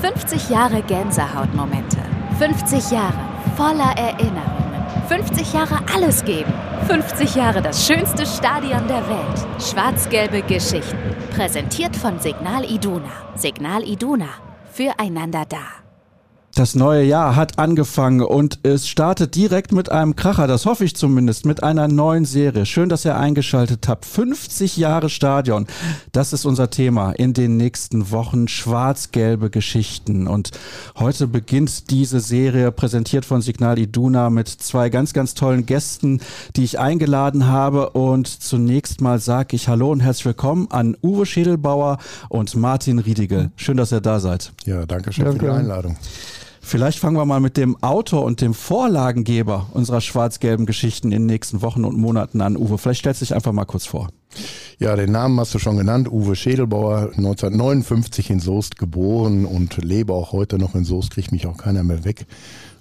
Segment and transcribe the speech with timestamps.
[0.00, 1.98] 50 Jahre Gänsehautmomente.
[2.38, 3.18] 50 Jahre
[3.56, 4.84] voller Erinnerungen.
[5.08, 6.52] 50 Jahre alles geben.
[6.86, 9.46] 50 Jahre das schönste Stadion der Welt.
[9.60, 10.96] Schwarz-gelbe Geschichten.
[11.34, 13.10] Präsentiert von Signal Iduna.
[13.34, 14.28] Signal Iduna.
[14.72, 15.87] Füreinander da.
[16.58, 20.96] Das neue Jahr hat angefangen und es startet direkt mit einem Kracher, das hoffe ich
[20.96, 22.66] zumindest, mit einer neuen Serie.
[22.66, 24.04] Schön, dass ihr eingeschaltet habt.
[24.04, 25.68] 50 Jahre Stadion,
[26.10, 28.48] das ist unser Thema in den nächsten Wochen.
[28.48, 30.26] Schwarz-gelbe Geschichten.
[30.26, 30.50] Und
[30.98, 36.20] heute beginnt diese Serie, präsentiert von Signal Iduna, mit zwei ganz, ganz tollen Gästen,
[36.56, 37.90] die ich eingeladen habe.
[37.90, 41.98] Und zunächst mal sage ich Hallo und herzlich willkommen an Uwe Schädelbauer
[42.28, 43.52] und Martin Riedige.
[43.54, 44.50] Schön, dass ihr da seid.
[44.64, 45.38] Ja, danke schön danke.
[45.38, 45.96] für die Einladung.
[46.68, 51.24] Vielleicht fangen wir mal mit dem Autor und dem Vorlagengeber unserer schwarz-gelben Geschichten in den
[51.24, 52.58] nächsten Wochen und Monaten an.
[52.58, 54.08] Uwe, vielleicht stellst du dich einfach mal kurz vor.
[54.78, 56.12] Ja, den Namen hast du schon genannt.
[56.12, 61.46] Uwe Schädelbauer, 1959 in Soest geboren und lebe auch heute noch in Soest, kriegt mich
[61.46, 62.26] auch keiner mehr weg.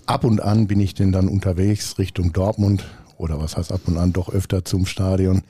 [0.06, 2.84] Ab und an bin ich denn dann unterwegs Richtung Dortmund
[3.18, 5.44] oder was heißt ab und an doch öfter zum Stadion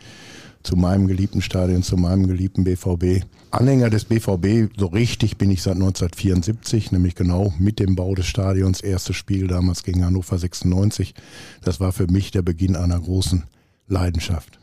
[0.64, 3.26] zu meinem geliebten Stadion, zu meinem geliebten BVB.
[3.52, 8.26] Anhänger des BVB, so richtig bin ich seit 1974, nämlich genau mit dem Bau des
[8.26, 8.82] Stadions.
[8.82, 11.14] Erstes Spiel damals gegen Hannover 96.
[11.64, 13.44] Das war für mich der Beginn einer großen
[13.88, 14.60] Leidenschaft.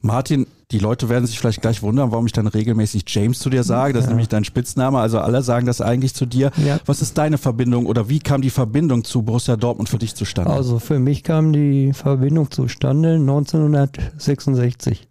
[0.00, 3.62] Martin, die Leute werden sich vielleicht gleich wundern, warum ich dann regelmäßig James zu dir
[3.62, 3.92] sage.
[3.92, 4.06] Das ja.
[4.06, 4.98] ist nämlich dein Spitzname.
[4.98, 6.50] Also alle sagen das eigentlich zu dir.
[6.56, 6.80] Ja.
[6.86, 10.50] Was ist deine Verbindung oder wie kam die Verbindung zu Borussia Dortmund für dich zustande?
[10.50, 15.08] Also für mich kam die Verbindung zustande 1966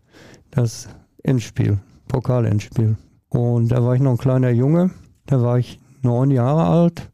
[0.52, 0.88] das
[1.24, 2.98] Endspiel, Pokalendspiel.
[3.30, 4.92] Und da war ich noch ein kleiner Junge,
[5.26, 7.10] da war ich neun Jahre alt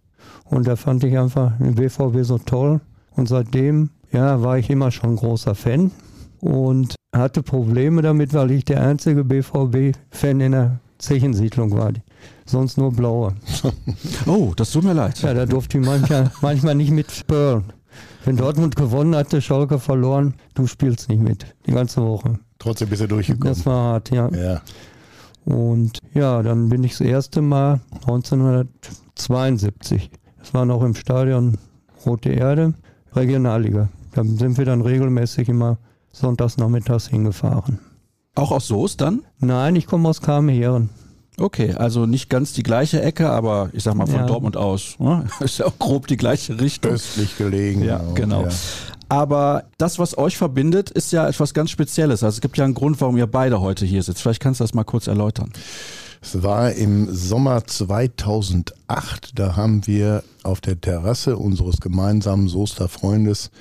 [0.46, 2.82] und da fand ich einfach den BVB so toll.
[3.12, 5.92] Und seitdem, ja, war ich immer schon ein großer Fan
[6.40, 11.92] und hatte Probleme damit, weil ich der einzige BVB-Fan in der Zechensiedlung war.
[12.46, 13.34] Sonst nur blaue.
[14.26, 15.22] Oh, das tut mir leid.
[15.22, 17.64] Ja, da durfte ich manchmal, manchmal nicht mitspüren.
[18.26, 21.56] Wenn Dortmund gewonnen hatte, Schalke verloren, du spielst nicht mit.
[21.66, 22.40] Die ganze Woche.
[22.60, 23.54] Trotzdem bist du durchgekommen.
[23.54, 24.30] Das war hart, ja.
[24.30, 24.62] ja.
[25.46, 30.12] Und ja, dann bin ich das erste Mal 1972.
[30.40, 31.58] Das war noch im Stadion
[32.06, 32.74] Rote Erde,
[33.14, 33.90] Regionalliga.
[34.14, 35.78] Da sind wir dann regelmäßig immer
[36.12, 37.80] sonntags nachmittags hingefahren.
[38.36, 39.24] Auch aus Soest dann?
[39.40, 40.90] Nein, ich komme aus Kameheren.
[41.40, 44.26] Okay, also nicht ganz die gleiche Ecke, aber ich sag mal von ja.
[44.26, 44.96] Dortmund aus.
[44.98, 45.28] Ne?
[45.40, 46.94] Ist ja auch grob die gleiche Richtung.
[46.94, 47.84] Östlich gelegen.
[47.84, 48.46] Ja, genau.
[48.46, 48.50] Ja.
[49.10, 52.24] Aber das, was euch verbindet, ist ja etwas ganz Spezielles.
[52.24, 54.22] Also es gibt ja einen Grund, warum ihr beide heute hier sitzt.
[54.22, 55.54] Vielleicht kannst du das mal kurz erläutern.
[56.22, 59.32] Es war im Sommer 2008.
[59.36, 63.52] Da haben wir auf der Terrasse unseres gemeinsamen Soester Freundes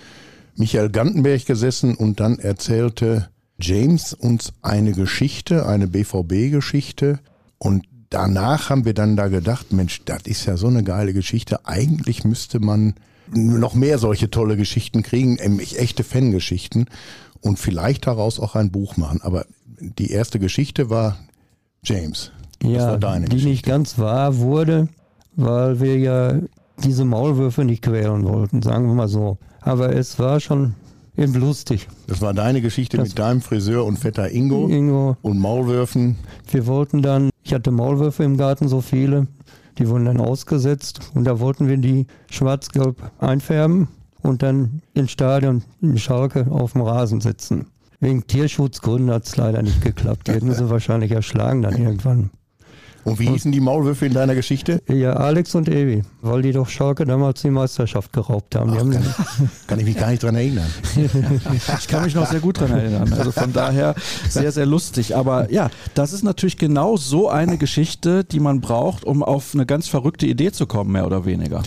[0.56, 3.28] Michael Gantenberg gesessen und dann erzählte
[3.60, 7.20] James uns eine Geschichte, eine BVB-Geschichte.
[7.58, 11.66] Und danach haben wir dann da gedacht, Mensch, das ist ja so eine geile Geschichte.
[11.66, 12.94] Eigentlich müsste man
[13.32, 16.86] noch mehr solche tolle Geschichten kriegen, echte Fangeschichten
[17.40, 19.20] und vielleicht daraus auch ein Buch machen.
[19.22, 19.46] Aber
[19.80, 21.18] die erste Geschichte war
[21.82, 22.32] James.
[22.60, 23.50] Das ja, war deine die Geschichte.
[23.50, 24.88] nicht ganz wahr wurde,
[25.34, 26.40] weil wir ja
[26.82, 29.38] diese Maulwürfe nicht quälen wollten, sagen wir mal so.
[29.60, 30.74] Aber es war schon
[31.16, 31.88] eben lustig.
[32.06, 36.16] Das war deine Geschichte das mit deinem Friseur und Vetter Ingo, Ingo und Maulwürfen.
[36.50, 39.26] Wir wollten dann, ich hatte Maulwürfe im Garten, so viele,
[39.78, 43.88] die wurden dann ausgesetzt und da wollten wir die schwarz-gelb einfärben
[44.22, 47.66] und dann ins Stadion in Schalke auf dem Rasen setzen.
[48.00, 50.28] Wegen Tierschutzgründen hat es leider nicht geklappt.
[50.28, 52.30] Die hätten sie wahrscheinlich erschlagen dann irgendwann.
[53.06, 54.82] Und wie hießen die Maulwürfe in deiner Geschichte?
[54.88, 58.72] Ja, Alex und Evi, weil die doch Schalke damals die Meisterschaft geraubt haben.
[58.74, 59.04] Ach, haben kann,
[59.68, 60.66] kann, ich mich gar nicht dran erinnern.
[61.78, 63.12] ich kann mich noch sehr gut dran erinnern.
[63.12, 63.94] Also von daher
[64.28, 65.14] sehr, sehr lustig.
[65.14, 69.66] Aber ja, das ist natürlich genau so eine Geschichte, die man braucht, um auf eine
[69.66, 71.62] ganz verrückte Idee zu kommen, mehr oder weniger.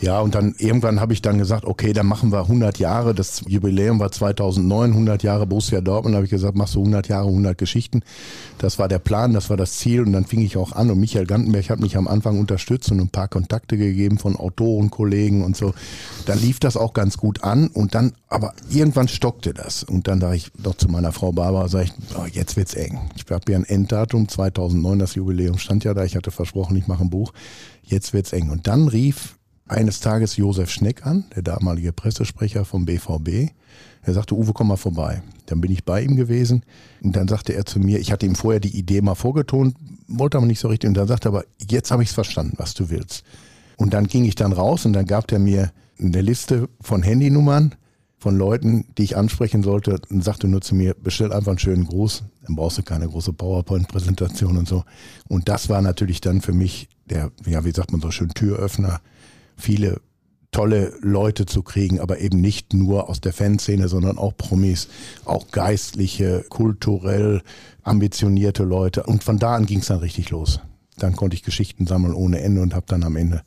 [0.00, 3.14] Ja, und dann irgendwann habe ich dann gesagt, okay, dann machen wir 100 Jahre.
[3.14, 6.14] Das Jubiläum war 2009, 100 Jahre Borussia Dortmund.
[6.14, 8.00] Da habe ich gesagt, machst du 100 Jahre, 100 Geschichten.
[8.56, 10.00] Das war der Plan, das war das Ziel.
[10.00, 10.90] Und dann fing ich auch an.
[10.90, 14.90] Und Michael Gantenberg hat mich am Anfang unterstützt und ein paar Kontakte gegeben von Autoren,
[14.90, 15.74] Kollegen und so.
[16.24, 17.68] Dann lief das auch ganz gut an.
[17.68, 19.82] Und dann, aber irgendwann stockte das.
[19.82, 22.98] Und dann sage ich doch zu meiner Frau Barbara, sage ich, oh, jetzt wird's eng.
[23.16, 26.04] Ich habe ja ein Enddatum, 2009, das Jubiläum stand ja da.
[26.04, 27.34] Ich hatte versprochen, ich mache ein Buch.
[27.82, 28.48] Jetzt wird's eng.
[28.48, 29.36] Und dann rief
[29.70, 33.52] eines Tages Josef Schneck an, der damalige Pressesprecher vom BVB.
[34.02, 35.22] Er sagte, Uwe, komm mal vorbei.
[35.46, 36.64] Dann bin ich bei ihm gewesen
[37.02, 39.76] und dann sagte er zu mir, ich hatte ihm vorher die Idee mal vorgetont,
[40.08, 42.54] wollte aber nicht so richtig und dann sagte er aber, jetzt habe ich es verstanden,
[42.56, 43.22] was du willst.
[43.76, 45.70] Und dann ging ich dann raus und dann gab er mir
[46.00, 47.76] eine Liste von Handynummern
[48.18, 51.86] von Leuten, die ich ansprechen sollte und sagte nur zu mir, bestell einfach einen schönen
[51.86, 54.84] Gruß, dann brauchst du keine große PowerPoint-Präsentation und so.
[55.28, 59.00] Und das war natürlich dann für mich der, ja, wie sagt man so schön, Türöffner,
[59.60, 60.00] viele
[60.50, 64.88] tolle Leute zu kriegen, aber eben nicht nur aus der Fanszene, sondern auch Promis,
[65.24, 67.42] auch geistliche, kulturell
[67.82, 69.04] ambitionierte Leute.
[69.04, 70.60] Und von da an ging es dann richtig los.
[70.98, 73.42] Dann konnte ich Geschichten sammeln ohne Ende und habe dann am Ende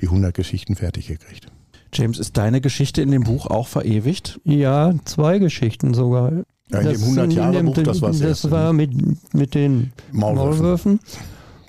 [0.00, 1.46] die 100 Geschichten fertig gekriegt.
[1.92, 4.40] James, ist deine Geschichte in dem Buch auch verewigt?
[4.44, 6.32] Ja, zwei Geschichten sogar.
[6.70, 8.92] Ja, in dem 100-Jahre-Buch, das war das, das das war mit,
[9.34, 10.62] mit den Maulwürfen.
[10.62, 11.00] Maulwürfen.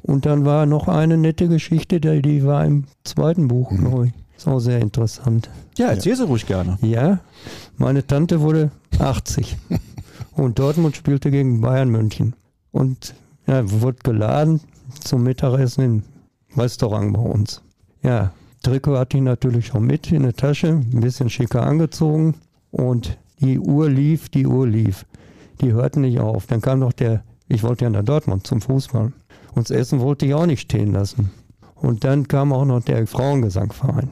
[0.03, 3.77] Und dann war noch eine nette Geschichte, die, war im zweiten Buch, Mhm.
[3.80, 4.13] glaube ich.
[4.38, 5.50] Ist auch sehr interessant.
[5.77, 6.77] Ja, erzähl sie ruhig gerne.
[6.81, 7.19] Ja,
[7.77, 9.56] meine Tante wurde 80
[10.36, 12.36] und Dortmund spielte gegen Bayern München.
[12.71, 13.13] Und
[13.45, 14.59] ja, wurde geladen
[15.03, 16.03] zum Mittagessen im
[16.57, 17.62] Restaurant bei uns.
[18.01, 18.31] Ja,
[18.63, 22.36] Trikot hatte ich natürlich schon mit in der Tasche, ein bisschen schicker angezogen
[22.71, 25.06] und die Uhr lief, die Uhr lief.
[25.62, 26.48] Die hörten nicht auf.
[26.48, 29.13] Dann kam noch der, ich wollte ja nach Dortmund zum Fußball.
[29.53, 31.31] Und das Essen wollte ich auch nicht stehen lassen.
[31.75, 34.12] Und dann kam auch noch der Frauengesangverein.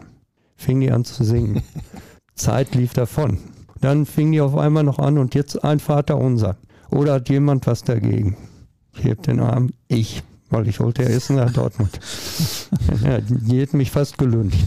[0.55, 1.61] Fing die an zu singen.
[2.35, 3.37] Zeit lief davon.
[3.81, 6.57] Dann fing die auf einmal noch an und jetzt ein Vater unser.
[6.91, 8.35] Oder hat jemand was dagegen?
[8.97, 11.97] Ich heb den Arm, ich, weil ich wollte ja essen nach Dortmund.
[13.03, 14.57] ja, die hätten mich fast gelüncht.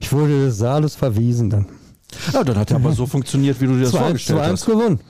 [0.00, 1.66] Ich wurde des Saales verwiesen dann.
[2.32, 4.66] Ja, dann hat er aber so funktioniert, wie du dir das Zwei- vorgestellt 2-1 hast.
[4.66, 5.00] gewonnen.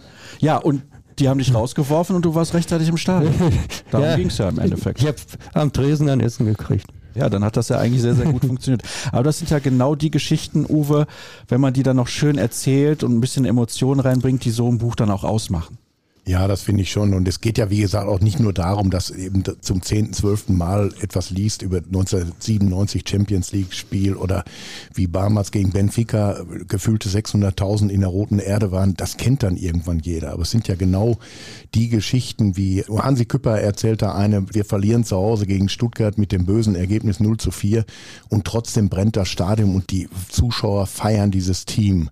[0.41, 0.83] Ja, und
[1.19, 3.33] die haben dich rausgeworfen und du warst rechtzeitig im Stadion.
[3.91, 4.17] Darum Ja.
[4.17, 5.01] ging es ja im Endeffekt.
[5.01, 5.17] Ich habe
[5.55, 6.87] am Tresen dann Essen gekriegt.
[7.15, 8.83] Ja, dann hat das ja eigentlich sehr, sehr gut funktioniert.
[9.13, 11.07] Aber das sind ja genau die Geschichten, Uwe,
[11.49, 14.79] wenn man die dann noch schön erzählt und ein bisschen Emotionen reinbringt, die so ein
[14.79, 15.77] Buch dann auch ausmachen.
[16.25, 17.15] Ja, das finde ich schon.
[17.15, 20.51] Und es geht ja, wie gesagt, auch nicht nur darum, dass eben zum 10., 12.
[20.51, 24.45] Mal etwas liest über 1997 Champions League Spiel oder
[24.95, 28.95] wie Barmals gegen Benfica gefühlte 600.000 in der roten Erde waren.
[28.95, 30.33] Das kennt dann irgendwann jeder.
[30.33, 31.19] Aber es sind ja genau
[31.75, 36.31] die Geschichten, wie Hansi Küpper erzählt da eine, wir verlieren zu Hause gegen Stuttgart mit
[36.31, 37.85] dem bösen Ergebnis 0 zu 4
[38.29, 42.11] und trotzdem brennt das Stadion und die Zuschauer feiern dieses Team.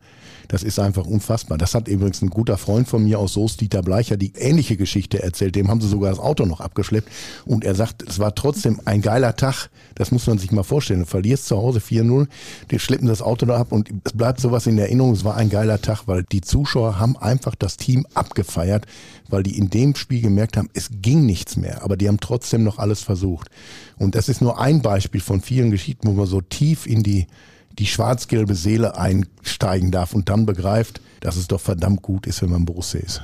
[0.51, 1.59] Das ist einfach unfassbar.
[1.59, 5.23] Das hat übrigens ein guter Freund von mir aus Soest, Dieter Bleicher, die ähnliche Geschichte
[5.23, 5.55] erzählt.
[5.55, 7.09] Dem haben sie sogar das Auto noch abgeschleppt.
[7.47, 9.71] Und er sagt, es war trotzdem ein geiler Tag.
[9.95, 11.01] Das muss man sich mal vorstellen.
[11.01, 12.27] Du verlierst zu Hause 4-0,
[12.73, 15.13] die schleppen das Auto da ab und es bleibt sowas in Erinnerung.
[15.13, 18.87] Es war ein geiler Tag, weil die Zuschauer haben einfach das Team abgefeiert,
[19.29, 21.85] weil die in dem Spiel gemerkt haben, es ging nichts mehr.
[21.85, 23.51] Aber die haben trotzdem noch alles versucht.
[23.99, 27.29] Und das ist nur ein Beispiel von vielen Geschichten, wo man so tief in die
[27.79, 32.51] die schwarz-gelbe Seele einsteigen darf und dann begreift, dass es doch verdammt gut ist, wenn
[32.51, 33.23] man Borussia ist.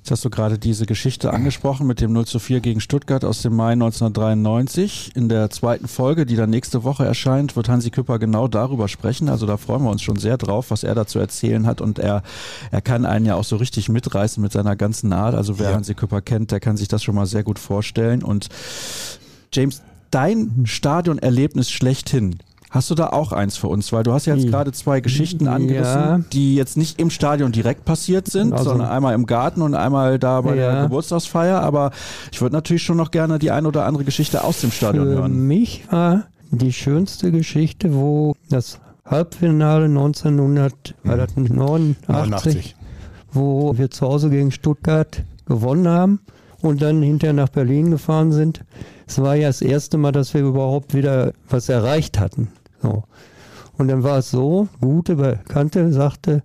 [0.00, 3.42] Jetzt hast du gerade diese Geschichte angesprochen mit dem 0 zu 4 gegen Stuttgart aus
[3.42, 5.12] dem Mai 1993.
[5.14, 9.28] In der zweiten Folge, die dann nächste Woche erscheint, wird Hansi Küpper genau darüber sprechen.
[9.28, 11.82] Also da freuen wir uns schon sehr drauf, was er da zu erzählen hat.
[11.82, 12.22] Und er,
[12.70, 15.34] er kann einen ja auch so richtig mitreißen mit seiner ganzen Art.
[15.34, 15.76] Also wer Ja.
[15.76, 18.22] Hansi Küpper kennt, der kann sich das schon mal sehr gut vorstellen.
[18.22, 18.48] Und
[19.52, 22.38] James, dein Stadionerlebnis schlechthin.
[22.70, 23.92] Hast du da auch eins für uns?
[23.92, 24.50] Weil du hast ja jetzt Ja.
[24.50, 26.20] gerade zwei Geschichten angerissen, Ja.
[26.32, 30.18] die jetzt nicht im Stadion direkt passiert sind, Also- sondern einmal im Garten und einmal
[30.20, 30.82] da bei der Ja.
[30.84, 31.60] Geburtstagsfeier.
[31.60, 31.90] Aber
[32.30, 35.14] ich würde natürlich schon noch gerne die ein oder andere Geschichte aus dem Stadion Für
[35.14, 35.46] hören.
[35.48, 40.94] mich war die schönste Geschichte, wo das Halbfinale 1989,
[41.50, 42.76] 89.
[43.32, 46.20] wo wir zu Hause gegen Stuttgart gewonnen haben
[46.60, 48.60] und dann hinterher nach Berlin gefahren sind.
[49.06, 52.48] Es war ja das erste Mal, dass wir überhaupt wieder was erreicht hatten.
[52.82, 53.04] So.
[53.78, 56.42] Und dann war es so, gute Bekannte sagte,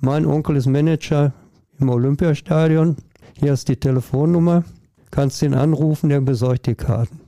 [0.00, 1.32] mein Onkel ist Manager
[1.78, 2.96] im Olympiastadion,
[3.38, 4.64] hier ist die Telefonnummer,
[5.10, 7.20] kannst ihn anrufen, der besorgt die Karten.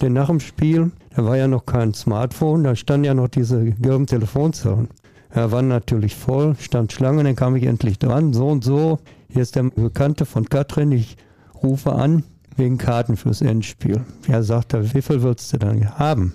[0.00, 3.64] Denn nach dem Spiel, da war ja noch kein Smartphone, da standen ja noch diese
[3.64, 4.88] gelben Telefonzellen.
[5.30, 9.42] Er war natürlich voll, stand Schlange, dann kam ich endlich dran, so und so, hier
[9.42, 11.16] ist der Bekannte von Katrin, ich
[11.62, 12.22] rufe an
[12.56, 14.02] wegen Karten fürs Endspiel.
[14.28, 16.34] Er sagte, wie viel willst du dann haben?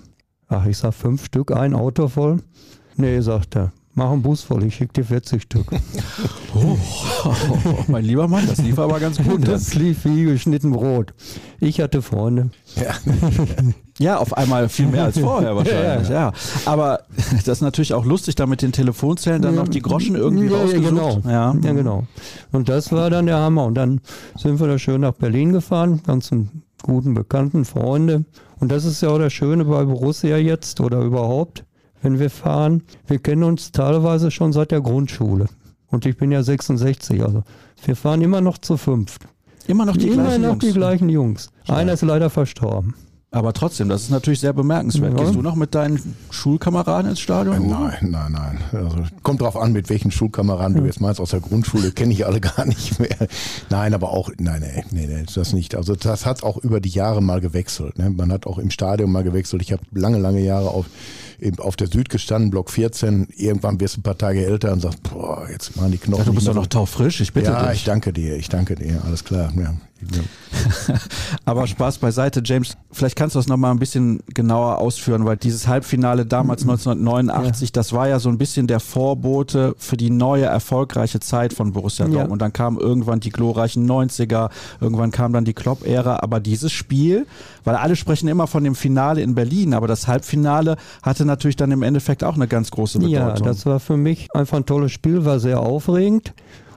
[0.52, 2.36] Ach, ich sag fünf Stück, ein Auto voll.
[2.98, 5.66] Nee, sagt er, mach einen Bus voll, ich schick dir 40 Stück.
[6.54, 6.76] Oh,
[7.88, 9.48] mein lieber Mann, das lief aber ganz gut.
[9.48, 11.14] Das lief wie geschnitten Brot.
[11.60, 12.50] Ich hatte Freunde.
[13.98, 16.10] Ja, auf einmal viel mehr als vorher wahrscheinlich.
[16.10, 16.32] Ja,
[16.66, 20.44] Aber das ist natürlich auch lustig, da mit den Telefonzellen dann noch die Groschen irgendwie
[20.46, 20.90] ja, ja, rausgesucht.
[20.90, 21.20] genau.
[21.24, 21.54] Ja.
[21.54, 22.04] ja, genau.
[22.52, 23.64] Und das war dann der Hammer.
[23.64, 24.02] Und dann
[24.36, 28.26] sind wir da schön nach Berlin gefahren, ganzen guten Bekannten, Freunde.
[28.62, 31.64] Und das ist ja auch das Schöne bei Borussia jetzt oder überhaupt,
[32.00, 32.84] wenn wir fahren.
[33.08, 35.46] Wir kennen uns teilweise schon seit der Grundschule.
[35.88, 37.42] Und ich bin ja 66, also
[37.84, 39.22] wir fahren immer noch zu fünft.
[39.66, 40.64] Immer noch die immer gleichen noch Jungs.
[40.64, 41.50] die gleichen Jungs.
[41.66, 42.94] Einer ist leider verstorben.
[43.34, 45.18] Aber trotzdem, das ist natürlich sehr bemerkenswert.
[45.18, 45.24] Ja.
[45.24, 47.60] Gehst du noch mit deinen Schulkameraden ins Stadion?
[47.60, 47.70] Uwe?
[47.70, 48.58] Nein, nein, nein.
[48.72, 51.18] Also, kommt drauf an, mit welchen Schulkameraden du jetzt meinst.
[51.18, 53.16] Aus der Grundschule kenne ich alle gar nicht mehr.
[53.70, 55.74] Nein, aber auch, nein, nee, nee, nee, das nicht.
[55.74, 57.96] Also das hat auch über die Jahre mal gewechselt.
[57.96, 58.10] Ne?
[58.10, 59.62] Man hat auch im Stadion mal gewechselt.
[59.62, 60.84] Ich habe lange, lange Jahre auf,
[61.40, 63.28] eben auf der Süd gestanden, Block 14.
[63.34, 66.24] Irgendwann wirst du ein paar Tage älter und sagst, boah, jetzt machen die Knochen.
[66.24, 67.78] Ja, du bist doch noch taufrisch, ich bitte ja, dich.
[67.78, 69.50] ich danke dir, ich danke dir, alles klar.
[69.56, 69.72] Ja.
[71.44, 72.76] Aber Spaß beiseite, James.
[72.90, 77.92] Vielleicht kannst du das nochmal ein bisschen genauer ausführen, weil dieses Halbfinale damals 1989, das
[77.92, 82.12] war ja so ein bisschen der Vorbote für die neue erfolgreiche Zeit von Borussia Ja.
[82.12, 82.42] Dortmund.
[82.42, 86.20] Dann kamen irgendwann die glorreichen 90er, irgendwann kam dann die Klopp-Ära.
[86.22, 87.26] Aber dieses Spiel,
[87.64, 91.70] weil alle sprechen immer von dem Finale in Berlin, aber das Halbfinale hatte natürlich dann
[91.72, 93.46] im Endeffekt auch eine ganz große Ja, Bedeutung.
[93.46, 96.32] das war für mich einfach ein tolles Spiel, war sehr aufregend.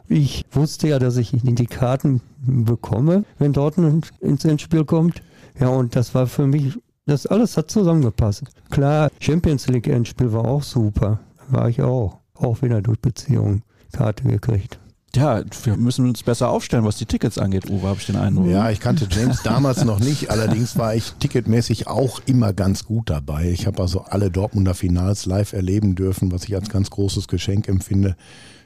[0.07, 5.21] Ich wusste ja, dass ich die Karten bekomme, wenn Dortmund ins Endspiel kommt.
[5.59, 8.43] Ja, und das war für mich, das alles hat zusammengepasst.
[8.69, 11.19] Klar, Champions League Endspiel war auch super.
[11.49, 12.19] War ich auch.
[12.35, 14.77] Auch wieder durch Beziehungen Karte gekriegt.
[15.15, 18.47] Ja, wir müssen uns besser aufstellen, was die Tickets angeht, Uwe, habe ich den Eindruck.
[18.47, 23.09] Ja, ich kannte James damals noch nicht, allerdings war ich ticketmäßig auch immer ganz gut
[23.09, 23.49] dabei.
[23.49, 27.67] Ich habe also alle Dortmunder Finals live erleben dürfen, was ich als ganz großes Geschenk
[27.67, 28.15] empfinde.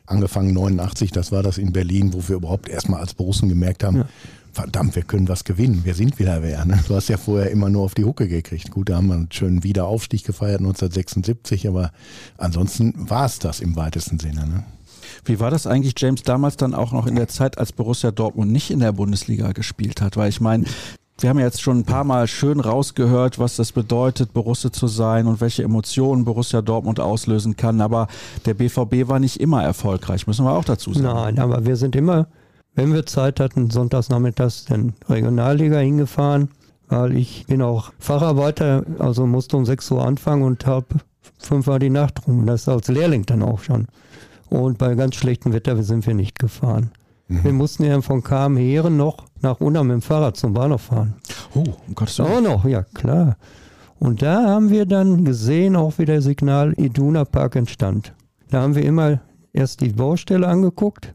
[0.06, 4.06] Angefangen 89, das war das in Berlin, wo wir überhaupt erstmal als Borussen gemerkt haben,
[4.52, 6.66] verdammt, wir können was gewinnen, wir sind wieder wer.
[6.66, 6.80] Ne?
[6.88, 8.72] Du hast ja vorher immer nur auf die Hucke gekriegt.
[8.72, 11.92] Gut, da haben wir einen schönen Wiederaufstieg gefeiert 1976, aber
[12.38, 14.48] ansonsten war es das im weitesten Sinne.
[14.48, 14.64] Ne?
[15.26, 18.52] Wie war das eigentlich, James, damals dann auch noch in der Zeit, als Borussia Dortmund
[18.52, 20.18] nicht in der Bundesliga gespielt hat?
[20.18, 20.66] Weil ich meine,
[21.20, 25.28] wir haben jetzt schon ein paar Mal schön rausgehört, was das bedeutet, Borussia zu sein
[25.28, 27.82] und welche Emotionen Borussia Dortmund auslösen kann.
[27.82, 28.08] Aber
[28.46, 31.06] der BVB war nicht immer erfolgreich, müssen wir auch dazu sagen.
[31.06, 32.28] Nein, aber wir sind immer,
[32.76, 36.50] wenn wir Zeit hatten, sonntagsnachmittags in Regionalliga hingefahren,
[36.88, 40.88] weil ich bin auch Facharbeiter, also musste um 6 Uhr anfangen und habe
[41.40, 42.46] 5 Uhr die Nacht rum.
[42.46, 43.88] Das als Lehrling dann auch schon.
[44.50, 46.92] Und bei ganz schlechtem Wetter sind wir nicht gefahren.
[47.28, 48.24] Wir mussten ja von
[48.58, 51.14] Heeren noch nach Unna mit dem Fahrrad zum Bahnhof fahren.
[51.54, 52.32] Oh, um Gottes Willen.
[52.32, 53.38] Auch noch, ja klar.
[54.00, 58.14] Und da haben wir dann gesehen, auch wie der Signal Iduna Park entstand.
[58.50, 59.20] Da haben wir immer
[59.54, 61.14] erst die Baustelle angeguckt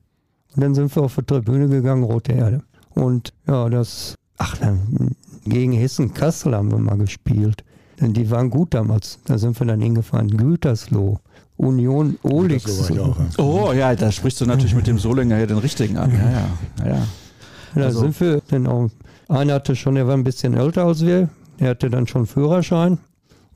[0.55, 2.63] und dann sind wir auf die Tribüne gegangen, Rote Erde.
[2.91, 7.65] Und ja, das, ach, dann gegen Hessen-Kassel haben wir mal gespielt.
[8.01, 9.19] Denn die waren gut damals.
[9.25, 10.29] Da sind wir dann hingefahren.
[10.29, 11.19] Gütersloh,
[11.57, 12.89] Union Olix.
[12.89, 13.15] Ja.
[13.39, 16.11] Oh ja, da sprichst du natürlich mit dem Solinger hier den richtigen an.
[16.13, 16.97] Ja, ja, ja.
[16.97, 17.03] ja.
[17.75, 18.89] Da Also- sind wir dann auch.
[19.29, 21.29] Einer hatte schon, der war ein bisschen älter als wir.
[21.61, 22.99] Der hatte dann schon Führerschein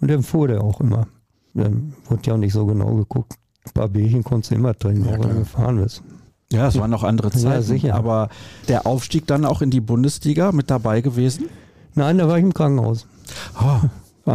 [0.01, 1.07] und dann fuhr der auch immer.
[1.55, 3.35] Dann wurde ja auch nicht so genau geguckt.
[3.67, 6.03] Ein paar Bierchen konntest du immer trinken, auch wenn du gefahren bist.
[6.51, 7.63] Ja, es waren noch andere Ja, Zeiten.
[7.63, 7.95] sicher.
[7.95, 8.29] Aber
[8.69, 11.47] der Aufstieg dann auch in die Bundesliga mit dabei gewesen?
[11.95, 13.07] Nein, da war ich im Krankenhaus.
[13.61, 13.81] Oh,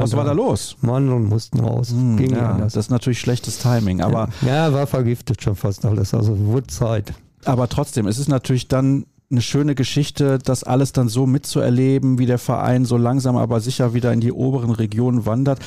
[0.02, 0.78] was war da los?
[0.82, 1.92] Mandeln mussten raus.
[1.92, 4.02] Hm, Ging ja, ja, das ist natürlich schlechtes Timing.
[4.02, 6.14] Aber, ja, war vergiftet schon fast alles.
[6.14, 7.14] Also wurde Zeit.
[7.46, 12.26] aber trotzdem, es ist natürlich dann eine schöne Geschichte, das alles dann so mitzuerleben, wie
[12.26, 15.60] der Verein so langsam aber sicher wieder in die oberen Regionen wandert.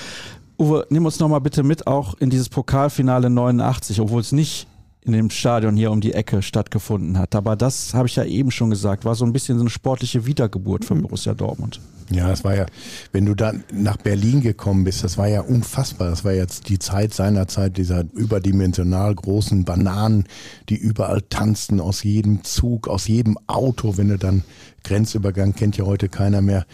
[0.59, 4.66] Uwe, nimm uns nochmal bitte mit auch in dieses Pokalfinale 89, obwohl es nicht
[5.06, 7.34] in dem Stadion hier um die Ecke stattgefunden hat.
[7.34, 10.26] Aber das habe ich ja eben schon gesagt, war so ein bisschen so eine sportliche
[10.26, 11.80] Wiedergeburt für Borussia Dortmund.
[12.10, 12.66] Ja, das war ja,
[13.10, 16.08] wenn du dann nach Berlin gekommen bist, das war ja unfassbar.
[16.10, 20.25] Das war jetzt die Zeit seiner Zeit dieser überdimensional großen Bananen,
[20.68, 24.44] die überall tanzten, aus jedem Zug, aus jedem Auto, wenn du dann
[24.84, 26.64] Grenzübergang kennt ja heute keiner mehr,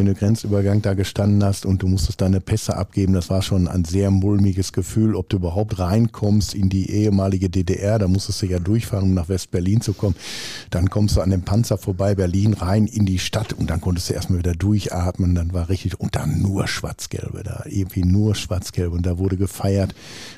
[0.00, 3.68] wenn du Grenzübergang da gestanden hast und du musstest deine Pässe abgeben, das war schon
[3.68, 8.46] ein sehr mulmiges Gefühl, ob du überhaupt reinkommst in die ehemalige DDR, da musstest du
[8.46, 10.14] ja durchfahren, um nach West-Berlin zu kommen.
[10.70, 14.08] Dann kommst du an dem Panzer vorbei, Berlin rein in die Stadt und dann konntest
[14.08, 18.96] du erstmal wieder durchatmen, dann war richtig, und dann nur Schwarz-Gelbe da, irgendwie nur Schwarz-Gelbe
[18.96, 19.94] und da wurde gefeiert.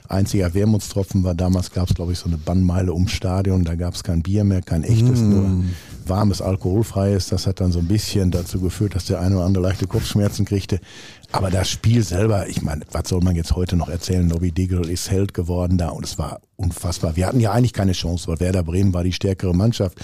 [0.08, 3.94] Einziger Wermutstropfen war damals, gab es glaube ich so eine Bannmeile ums Stadion, da gab
[3.94, 5.62] es kein Bier mehr, kein echtes, nur
[6.08, 7.28] warmes, alkoholfreies.
[7.28, 10.44] Das hat dann so ein bisschen dazu geführt, dass der eine oder andere leichte Kopfschmerzen
[10.44, 10.80] kriegte.
[11.32, 14.26] Aber das Spiel selber, ich meine, was soll man jetzt heute noch erzählen?
[14.26, 17.16] Nobby Diggle ist Held geworden da und es war unfassbar.
[17.16, 19.98] Wir hatten ja eigentlich keine Chance, weil Werder Bremen war die stärkere Mannschaft.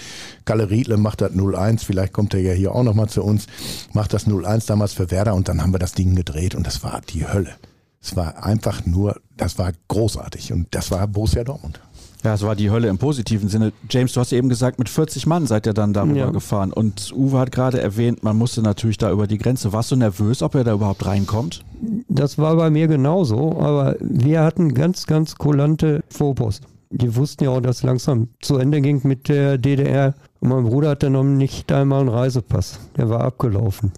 [0.44, 3.46] Kalle Riedle macht das 0-1, vielleicht kommt er ja hier auch nochmal zu uns,
[3.92, 6.82] macht das 0-1 damals für Werder und dann haben wir das Ding gedreht und das
[6.82, 7.54] war die Hölle.
[8.00, 11.80] Es war einfach nur, das war großartig und das war Borussia Dortmund.
[12.24, 13.72] Ja, es war die Hölle im positiven Sinne.
[13.88, 16.30] James, du hast eben gesagt, mit 40 Mann seid ihr dann darüber Ja.
[16.30, 16.72] gefahren.
[16.72, 19.72] Und Uwe hat gerade erwähnt, man musste natürlich da über die Grenze.
[19.72, 21.64] Warst du nervös, ob er da überhaupt reinkommt?
[22.08, 26.64] Das war bei mir genauso, aber wir hatten ganz, ganz kulante Vorpost.
[26.90, 30.14] Die wussten ja auch, dass langsam zu Ende ging mit der DDR.
[30.40, 32.80] Und mein Bruder hatte noch nicht einmal einen Reisepass.
[32.96, 33.92] Der war abgelaufen.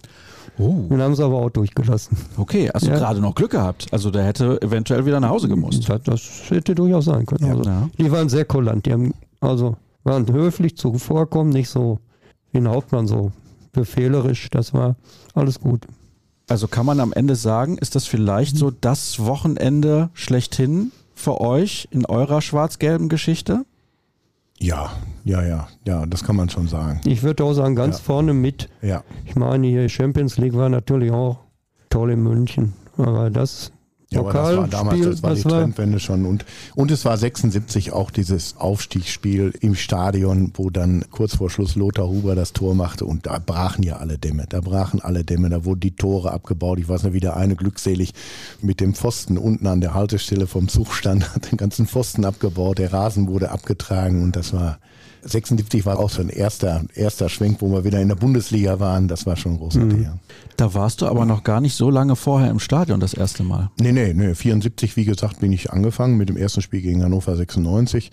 [0.57, 0.87] Oh.
[0.89, 2.17] Den haben sie aber auch durchgelassen.
[2.37, 2.97] Okay, hast du Ja.
[2.97, 3.87] gerade noch Glück gehabt.
[3.91, 5.87] Also der hätte eventuell wieder nach Hause gemusst.
[5.89, 7.45] Das, das hätte durchaus sein können.
[7.45, 7.51] Ja.
[7.57, 7.89] Also, Ja.
[7.97, 8.85] Die waren sehr kulant.
[8.85, 11.99] Die haben, also waren höflich zuvorkommen, nicht so
[12.51, 13.31] wie ein Hauptmann, so
[13.71, 14.49] befehlerisch.
[14.51, 14.95] Das war
[15.33, 15.85] alles gut.
[16.49, 21.87] Also kann man am Ende sagen, ist das vielleicht so das Wochenende schlechthin für euch
[21.91, 23.63] in eurer schwarz-gelben Geschichte?
[24.61, 24.91] Ja,
[25.23, 27.01] ja, ja, ja, das kann man schon sagen.
[27.05, 28.03] Ich würde auch sagen, ganz Ja.
[28.03, 28.69] vorne mit.
[28.83, 31.37] Ja, Ich meine, hier Champions League war natürlich auch
[31.89, 32.73] toll in München.
[32.97, 33.71] Aber das
[34.11, 36.25] ja aber das war damals, das war die das war- Trendwende schon.
[36.25, 41.75] Und, und es war 76 auch dieses Aufstiegsspiel im Stadion, wo dann kurz vor Schluss
[41.75, 44.45] Lothar Huber das Tor machte und da brachen ja alle Dämme.
[44.49, 46.79] Da brachen alle Dämme, da wurden die Tore abgebaut.
[46.79, 48.13] Ich weiß noch, wie der eine glückselig
[48.61, 52.79] mit dem Pfosten unten an der Haltestelle vom Zug stand, hat den ganzen Pfosten abgebaut,
[52.79, 54.79] der Rasen wurde abgetragen und das war
[55.23, 59.07] 76 war auch so ein erster, erster Schwenk, wo wir wieder in der Bundesliga waren.
[59.07, 59.99] Das war schon großartig.
[59.99, 60.03] Mhm.
[60.03, 60.17] Ja.
[60.57, 63.69] Da warst du aber noch gar nicht so lange vorher im Stadion das erste Mal.
[63.79, 64.35] Nee, nee, nee.
[64.35, 68.11] 74, wie gesagt, bin ich angefangen mit dem ersten Spiel gegen Hannover 96.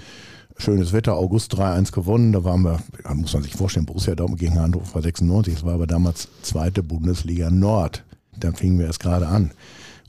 [0.57, 2.33] Schönes Wetter, August 3-1 gewonnen.
[2.33, 5.55] Da waren wir, da muss man sich vorstellen, Borussia Dortmund gegen Hannover 96.
[5.55, 8.05] Das war aber damals zweite Bundesliga Nord.
[8.37, 9.53] Dann fingen wir erst gerade an.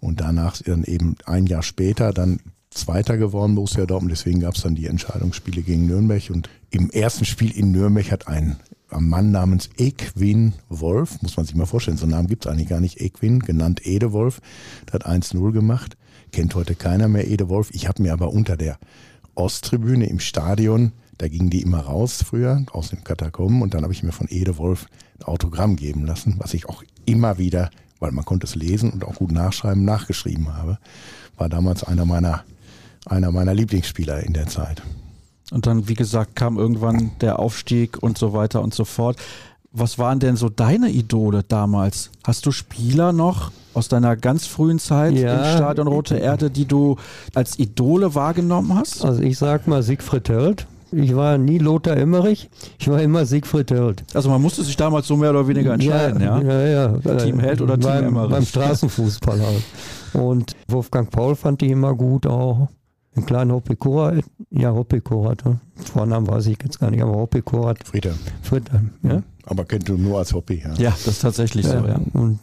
[0.01, 2.39] Und danach dann eben ein Jahr später dann
[2.71, 4.11] Zweiter geworden, Borussia Dortmund.
[4.11, 6.29] Deswegen gab es dann die Entscheidungsspiele gegen Nürnberg.
[6.29, 8.57] Und im ersten Spiel in Nürnberg hat ein
[8.91, 12.69] Mann namens Equin Wolf, muss man sich mal vorstellen, so einen Namen gibt es eigentlich
[12.69, 14.41] gar nicht, Equin, genannt Ede Wolf,
[14.87, 15.95] der hat 1-0 gemacht.
[16.31, 17.69] Kennt heute keiner mehr Ede Wolf.
[17.71, 18.77] Ich habe mir aber unter der
[19.35, 23.93] Osttribüne im Stadion, da gingen die immer raus früher aus den Katakomben und dann habe
[23.93, 24.87] ich mir von Ede Wolf
[25.19, 29.03] ein Autogramm geben lassen, was ich auch immer wieder, weil man konnte es lesen und
[29.03, 30.79] auch gut nachschreiben, nachgeschrieben habe.
[31.37, 32.43] War damals einer meiner,
[33.05, 34.81] einer meiner Lieblingsspieler in der Zeit.
[35.51, 39.17] Und dann, wie gesagt, kam irgendwann der Aufstieg und so weiter und so fort.
[39.71, 42.09] Was waren denn so deine Idole damals?
[42.25, 45.37] Hast du Spieler noch aus deiner ganz frühen Zeit Ja.
[45.51, 46.97] im Stadion Rote Erde, die du
[47.35, 49.05] als Idole wahrgenommen hast?
[49.05, 50.67] Also ich sag mal Siegfried Held.
[50.91, 54.03] Ich war nie Lothar Emmerich, ich war immer Siegfried Held.
[54.15, 56.41] Also man musste sich damals so mehr oder weniger entscheiden, ja?
[56.41, 57.15] ja, ja.
[57.17, 58.31] Team Held oder Team beim, Emmerich.
[58.31, 59.63] Beim Straßenfußball halt.
[60.13, 62.69] Und Wolfgang Paul fand ich immer gut auch.
[63.15, 65.59] Den kleinen Hoppikorat, ja Hoppikorat, ne?
[65.75, 68.13] Vornamen weiß ich jetzt gar nicht, aber Hoppikorat, Friede.
[68.43, 69.23] Friedhelm, ja.
[69.45, 70.73] Aber kennt du nur als Hobby, ja.
[70.75, 71.99] Ja, das ist tatsächlich so, ja.
[72.13, 72.39] Und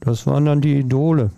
[0.00, 1.30] das waren dann die Idole.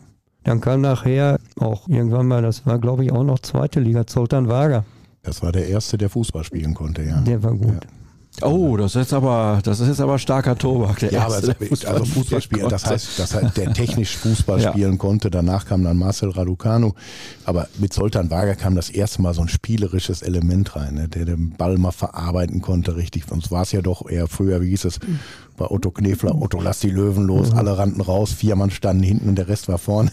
[0.42, 4.48] Dann kam nachher auch irgendwann mal, das war glaube ich auch noch zweite Liga, Zoltan
[4.48, 4.84] Wager.
[5.22, 7.20] Das war der erste, der Fußball spielen konnte, ja.
[7.20, 7.86] Der war gut.
[8.40, 10.98] Oh, das ist jetzt aber, das ist jetzt aber starker Tobak.
[11.00, 12.94] Der Ja, aber erste, also, der also Fußball spielen, das konnte.
[12.94, 14.70] heißt, dass er der technisch Fußball Ja.
[14.70, 15.30] spielen konnte.
[15.30, 16.92] Danach kam dann Marcel Raducanu.
[17.44, 21.26] Aber mit Soltan Wager kam das erste Mal so ein spielerisches Element rein, ne, der
[21.26, 23.24] den Ball mal verarbeiten konnte, richtig.
[23.28, 24.98] Sonst war es ja doch eher früher, wie hieß es,
[25.58, 29.28] bei Otto Knefler, Otto, lass die Löwen los, alle rannten raus, vier Mann standen hinten
[29.28, 30.10] und der Rest war vorne.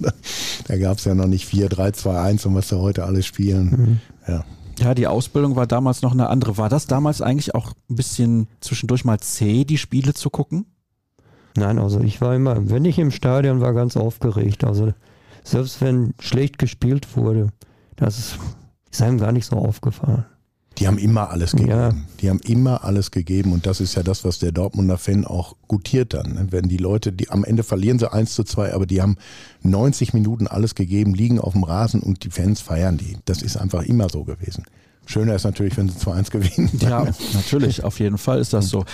[0.68, 3.24] da gab es ja noch nicht 4, 3, 2, 1 und was da heute alles
[3.24, 4.00] spielen.
[4.28, 4.44] Ja.
[4.78, 6.56] Ja, die Ausbildung war damals noch eine andere.
[6.56, 10.66] War das damals eigentlich auch ein bisschen zwischendurch mal zäh, die Spiele zu gucken?
[11.56, 14.64] Nein, also ich war immer, wenn ich im Stadion war, ganz aufgeregt.
[14.64, 14.92] Also
[15.44, 17.48] selbst wenn schlecht gespielt wurde,
[17.96, 18.18] das
[18.90, 20.24] ist, einem gar nicht so aufgefallen.
[20.78, 21.70] Die haben immer alles gegeben.
[21.70, 21.92] Ja.
[22.20, 25.54] Die haben immer alles gegeben und das ist ja das, was der Dortmunder Fan auch
[25.68, 26.34] gutiert dann.
[26.34, 26.46] ne?
[26.50, 29.16] Wenn die Leute, die am Ende verlieren sie 1 zu 2, aber die haben
[29.62, 33.16] 90 Minuten alles gegeben, liegen auf dem Rasen und die Fans feiern die.
[33.26, 34.64] Das ist einfach immer so gewesen.
[35.04, 36.70] Schöner ist natürlich, wenn sie 2-1 gewinnen.
[36.80, 37.04] Ja,
[37.34, 38.84] natürlich, auf jeden Fall ist das so.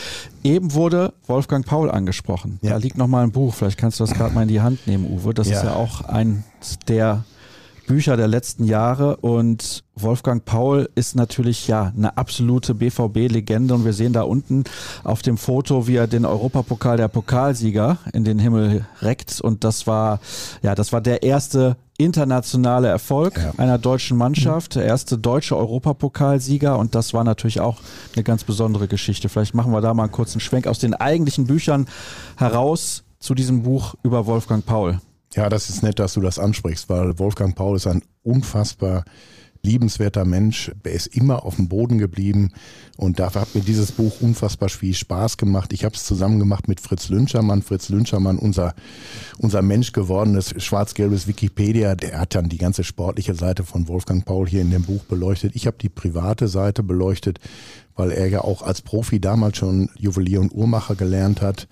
[0.42, 2.58] Eben wurde Wolfgang Paul angesprochen.
[2.62, 2.70] Ja.
[2.70, 4.86] Da liegt noch mal ein Buch, vielleicht kannst du das gerade mal in die Hand
[4.86, 5.34] nehmen, Uwe.
[5.34, 5.58] Das Ja.
[5.58, 6.42] ist ja auch eins
[6.88, 7.24] der
[7.88, 13.94] Bücher der letzten Jahre und Wolfgang Paul ist natürlich ja eine absolute BVB-Legende und wir
[13.94, 14.64] sehen da unten
[15.04, 19.86] auf dem Foto, wie er den Europapokal der Pokalsieger in den Himmel reckt und das
[19.86, 20.20] war
[20.62, 23.52] ja, das war der erste internationale Erfolg Ja.
[23.56, 27.78] einer deutschen Mannschaft, der erste deutsche Europapokalsieger und das war natürlich auch
[28.14, 29.30] eine ganz besondere Geschichte.
[29.30, 31.86] Vielleicht machen wir da mal einen kurzen Schwenk aus den eigentlichen Büchern
[32.36, 35.00] heraus zu diesem Buch über Wolfgang Paul.
[35.34, 39.04] Ja, das ist nett, dass du das ansprichst, weil Wolfgang Paul ist ein unfassbar
[39.62, 40.70] liebenswerter Mensch.
[40.82, 42.52] Er ist immer auf dem Boden geblieben
[42.96, 45.72] und dafür hat mir dieses Buch unfassbar viel Spaß gemacht.
[45.72, 47.62] Ich habe es zusammen gemacht mit Fritz Lünschermann.
[47.62, 48.74] Fritz Lünschermann, unser,
[49.38, 54.48] unser Mensch gewordenes schwarz-gelbes Wikipedia, der hat dann die ganze sportliche Seite von Wolfgang Paul
[54.48, 55.54] hier in dem Buch beleuchtet.
[55.54, 57.38] Ich habe die private Seite beleuchtet,
[57.96, 61.68] weil er ja auch als Profi damals schon Juwelier und Uhrmacher gelernt hat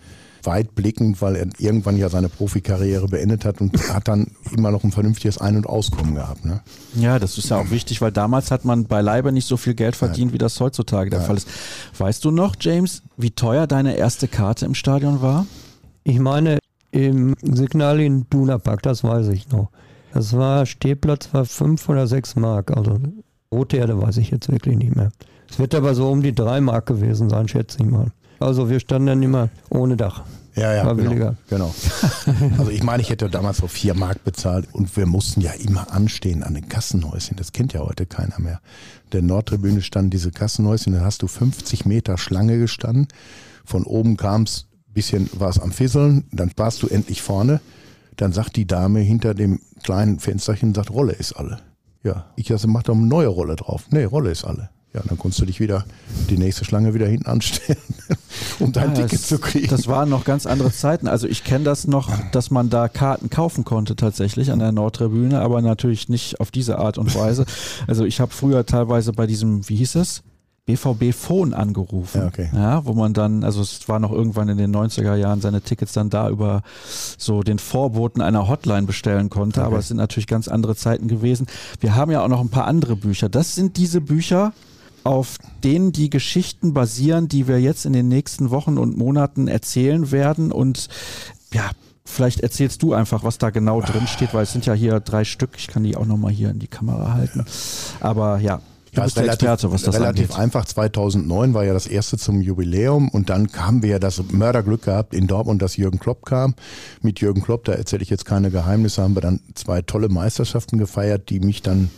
[0.47, 4.93] weitblickend, weil er irgendwann ja seine Profikarriere beendet hat und hat dann immer noch ein
[4.93, 6.45] vernünftiges Ein- und Auskommen gehabt.
[6.45, 6.61] Ne?
[6.95, 9.97] Ja, das ist ja auch wichtig, weil damals hat man beileibe nicht so viel Geld
[9.97, 11.27] verdient, wie das heutzutage der Nein.
[11.27, 11.49] Fall ist.
[11.99, 15.47] Weißt du noch, James, wie teuer deine erste Karte im Stadion war?
[16.05, 16.59] Ich meine,
[16.93, 19.71] Im Signal in Dunapark, das weiß ich noch.
[20.15, 22.75] Das war, Stehplatz war fünf oder sechs Mark.
[22.75, 22.99] Also
[23.53, 25.11] Rote Erde weiß ich jetzt wirklich nicht mehr.
[25.51, 28.13] Es wird aber so um die drei Mark gewesen sein, schätze ich mal.
[28.39, 30.25] Also wir standen dann immer ohne Dach.
[30.55, 31.37] Ja, ja, War genau, billiger.
[31.51, 31.75] genau.
[32.59, 35.93] Also ich meine, ich hätte damals so vier Mark bezahlt und wir mussten ja immer
[35.93, 37.37] anstehen an den Kassenhäuschen.
[37.37, 38.61] Das kennt ja heute keiner mehr.
[39.13, 43.09] Der Nordtribüne standen diese Kassenhäuschen, da hast du 50 Meter Schlange gestanden.
[43.67, 47.61] Von oben kam's, bisschen war es am Fisseln, dann warst du endlich vorne.
[48.17, 51.61] Dann sagt die Dame hinter dem kleinen Fensterchen, sagt, Rolle ist alle.
[52.03, 53.85] Ja, ich sage, mach doch eine neue Rolle drauf.
[53.91, 54.71] Nee, Rolle ist alle.
[54.97, 55.85] Ja, dann konntest du dich wieder
[56.31, 57.79] die nächste Schlange wieder hinten anstellen,
[58.61, 59.69] um dein Ja, Ticket das, zu kriegen.
[59.69, 61.07] Das waren noch ganz andere Zeiten.
[61.07, 65.39] Also ich kenne das noch, dass man da Karten kaufen konnte tatsächlich an der Nordtribüne,
[65.43, 67.45] aber natürlich nicht auf diese Art und Weise.
[67.87, 70.23] Also ich habe früher teilweise bei diesem, wie hieß es?
[70.67, 72.23] BVB Phone angerufen.
[72.23, 72.51] Ja, okay.
[72.53, 75.93] Ja, wo man dann, also es war noch irgendwann in den 90er Jahren, seine Tickets
[75.93, 76.63] dann da über
[77.17, 79.61] so den Vorboten einer Hotline bestellen konnte.
[79.61, 79.67] Okay.
[79.67, 81.47] Aber es sind natürlich ganz andere Zeiten gewesen.
[81.79, 83.29] Wir haben ja auch noch ein paar andere Bücher.
[83.29, 84.53] Das sind diese Bücher,
[85.07, 90.11] auf denen die Geschichten basieren, die wir jetzt in den nächsten Wochen und Monaten erzählen
[90.11, 90.51] werden.
[90.51, 90.89] Und
[91.53, 91.71] ja,
[92.05, 95.25] vielleicht erzählst du einfach, was da genau drin steht, weil es sind ja hier drei
[95.25, 95.51] Stück.
[95.59, 97.45] Ich kann die auch nochmal hier in die Kamera halten.
[98.01, 100.39] Aber ja, du Ja, bist ist der Experte, was das relativ angeht.
[100.41, 100.65] einfach.
[100.65, 105.15] 2009 war ja das erste zum Jubiläum und dann haben wir ja das Mörderglück gehabt
[105.15, 106.55] in Dortmund, dass Jürgen Klopp kam.
[107.01, 110.79] Mit Jürgen Klopp, da erzähle ich jetzt keine Geheimnisse, haben wir dann zwei tolle Meisterschaften
[110.79, 111.91] gefeiert, die mich dann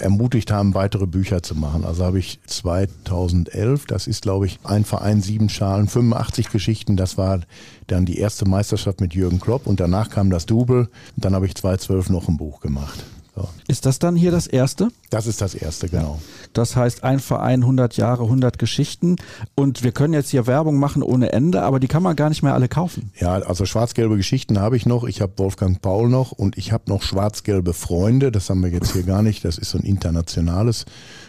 [0.00, 1.84] ermutigt haben, weitere Bücher zu machen.
[1.84, 7.18] Also habe ich 2011, das ist glaube ich ein Verein, sieben Schalen, 85 Geschichten, das
[7.18, 7.40] war
[7.86, 11.46] dann die erste Meisterschaft mit Jürgen Klopp und danach kam das Double und dann habe
[11.46, 13.04] ich 2012 noch ein Buch gemacht.
[13.40, 13.48] So.
[13.68, 14.88] Ist das dann hier das erste?
[15.08, 16.20] Das ist das erste, genau.
[16.52, 19.16] Das heißt, ein Verein, 100 Jahre, 100 Geschichten.
[19.54, 22.42] Und wir können jetzt hier Werbung machen ohne Ende, aber die kann man gar nicht
[22.42, 23.12] mehr alle kaufen.
[23.18, 25.04] Ja, also schwarz-gelbe Geschichten habe ich noch.
[25.04, 28.30] Ich habe Wolfgang Paul noch und ich habe noch schwarz-gelbe Freunde.
[28.30, 29.44] Das haben wir jetzt hier gar nicht.
[29.44, 30.84] Das ist so ein internationales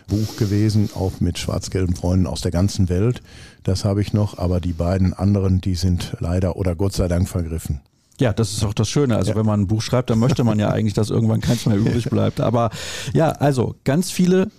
[0.08, 3.22] Buch gewesen, auch mit schwarz-gelben Freunden aus der ganzen Welt.
[3.64, 7.30] Das habe ich noch, aber die beiden anderen, die sind leider oder Gott sei Dank
[7.30, 7.80] vergriffen.
[8.22, 9.16] Ja, das ist auch das Schöne.
[9.16, 11.76] Also wenn man ein Buch schreibt, dann möchte man ja eigentlich, dass irgendwann keins mehr
[11.78, 12.40] übrig bleibt.
[12.40, 12.70] Aber
[13.14, 14.52] ja, also ganz viele,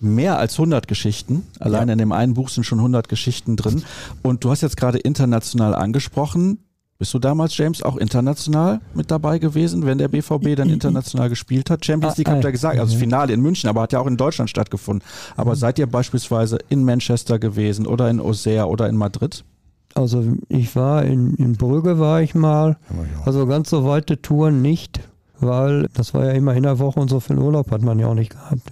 [0.00, 1.46] mehr als 100 Geschichten.
[1.60, 1.92] Allein Ja.
[1.92, 3.84] in dem einen Buch sind schon 100 Geschichten drin.
[4.22, 6.58] Und du hast jetzt gerade international angesprochen.
[6.98, 11.68] Bist du damals, James, auch international mit dabei gewesen, wenn der BVB dann international gespielt
[11.68, 11.84] hat?
[11.84, 13.00] Champions Ah, League habt ihr ah, gesagt, also das mhm.
[13.04, 15.06] Finale in München, aber hat ja auch in Deutschland stattgefunden.
[15.36, 19.44] Aber seid ihr beispielsweise in Manchester gewesen oder in Auxerre oder in Madrid?
[19.94, 22.76] Also ich war in, in Brügge war ich mal.
[23.24, 25.00] Also ganz so weite Touren nicht,
[25.40, 28.06] weil das war ja immer in der Woche und so viel Urlaub hat man ja
[28.08, 28.62] auch nicht gehabt.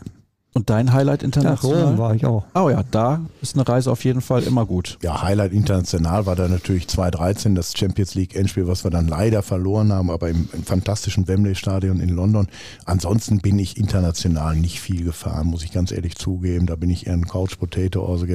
[0.52, 1.84] Und dein Highlight Ja, international?
[1.84, 2.44] Rom war ich auch.
[2.56, 4.98] Oh ja, da ist eine Reise auf jeden Fall immer gut.
[5.00, 9.42] Ja, Highlight international war da natürlich 2013 das Champions League Endspiel, was wir dann leider
[9.42, 12.48] verloren haben, aber im, im fantastischen Wembley Stadion in London.
[12.84, 16.66] Ansonsten bin ich international nicht viel gefahren, muss ich ganz ehrlich zugeben.
[16.66, 18.26] Da bin ich eher ein Couch Potato, also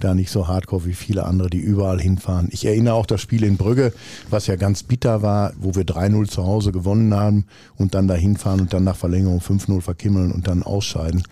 [0.00, 2.48] da nicht so hardcore wie viele andere, die überall hinfahren.
[2.50, 3.92] Ich erinnere auch das Spiel in Brügge,
[4.28, 8.14] was ja ganz bitter war, wo wir 3-0 zu Hause gewonnen haben und dann da
[8.14, 11.22] hinfahren und dann nach Verlängerung 5-0 verkimmeln und dann ausscheiden.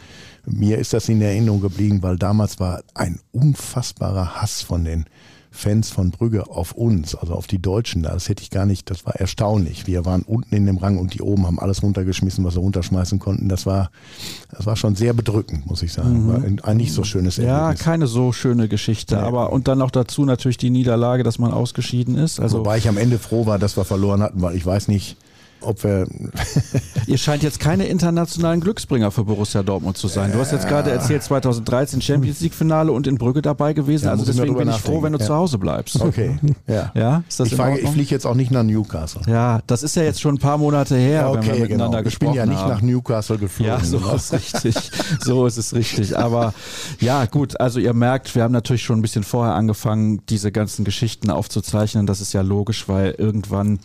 [0.46, 5.04] Mir ist das in Erinnerung geblieben, weil damals war ein unfassbarer Hass von den
[5.54, 8.12] Fans von Brügge auf uns, also auf die Deutschen da.
[8.14, 9.86] Das hätte ich gar nicht, das war erstaunlich.
[9.86, 13.18] Wir waren unten in dem Rang und die oben haben alles runtergeschmissen, was sie runterschmeißen
[13.18, 13.50] konnten.
[13.50, 13.90] Das war,
[14.50, 16.26] das war schon sehr bedrückend, muss ich sagen.
[16.26, 17.84] War ein, ein nicht so schönes Ja, Erlebnis.
[17.84, 19.16] keine so schöne Geschichte.
[19.16, 19.20] Nee.
[19.20, 22.40] Aber und dann noch dazu natürlich die Niederlage, dass man ausgeschieden ist.
[22.40, 25.18] Also Wobei ich am Ende froh war, dass wir verloren hatten, weil ich weiß nicht,
[25.64, 26.06] ob wir
[27.06, 30.32] ihr scheint jetzt keine internationalen Glücksbringer für Borussia Dortmund zu sein.
[30.32, 34.06] Du hast jetzt gerade erzählt, 2013 Champions League Finale und in Brügge dabei gewesen.
[34.06, 35.26] Ja, also ich deswegen bin ich froh, wenn du nachdenken.
[35.26, 35.38] zu Ja.
[35.38, 36.00] Hause bleibst.
[36.00, 36.38] Okay.
[36.66, 36.90] Ja.
[37.02, 39.22] Ja, ist das Ich, fahre- ich fliege jetzt auch nicht nach Newcastle.
[39.26, 41.98] Ja, das ist ja jetzt schon ein paar Monate her, wenn wir okay, miteinander genau.
[42.00, 42.70] Ich gesprochen bin ja nicht haben.
[42.70, 43.72] nach Newcastle geflogen.
[43.72, 44.14] Ja, so genau.
[44.14, 44.74] ist richtig.
[45.20, 46.16] So ist es richtig.
[46.18, 46.52] Aber
[47.00, 50.84] ja, gut, also ihr merkt, wir haben natürlich schon ein bisschen vorher angefangen, diese ganzen
[50.84, 52.06] Geschichten aufzuzeichnen.
[52.06, 53.78] Das ist ja logisch, weil irgendwann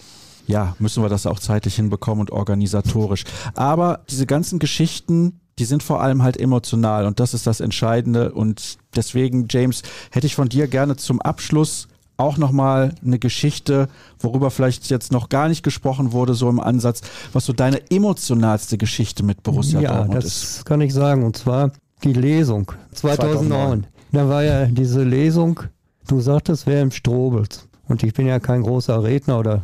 [0.47, 3.25] ja, müssen wir das auch zeitlich hinbekommen und organisatorisch.
[3.53, 8.31] Aber diese ganzen Geschichten, die sind vor allem halt emotional und das ist das Entscheidende.
[8.31, 14.49] Und deswegen, James, hätte ich von dir gerne zum Abschluss auch nochmal eine Geschichte, worüber
[14.49, 19.23] vielleicht jetzt noch gar nicht gesprochen wurde, so im Ansatz, was so deine emotionalste Geschichte
[19.23, 20.65] mit Borussia ja, Dortmund das ist.
[20.65, 21.23] kann ich sagen.
[21.23, 21.71] Und zwar
[22.03, 23.83] die Lesung 2009.
[23.83, 23.87] 2009.
[24.13, 25.59] Da war ja diese Lesung,
[26.07, 27.67] du sagtest, wer im Strobels.
[27.87, 29.61] Und ich bin ja kein großer Redner oder